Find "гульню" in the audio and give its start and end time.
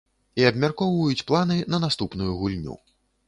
2.39-2.79